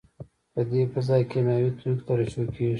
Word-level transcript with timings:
په 0.53 0.61
دې 0.69 0.81
فضا 0.93 1.17
کې 1.21 1.27
کیمیاوي 1.31 1.71
توکي 1.79 2.03
ترشح 2.07 2.47
کېږي. 2.55 2.69